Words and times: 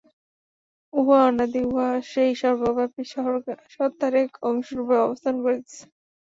উহা 0.93 1.19
অনাদি, 1.27 1.61
উহা 1.69 1.89
সেই 2.11 2.31
সর্বব্যাপী 2.41 3.03
সত্তার 3.75 4.13
এক 4.23 4.31
অংশরূপে 4.49 4.95
অবস্থান 5.05 5.35
করিতেছে। 5.43 5.83